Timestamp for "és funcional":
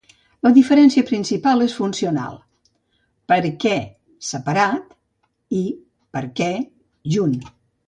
1.65-2.39